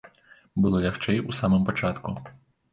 [0.63, 2.19] Было лягчэй ў самым пачатку.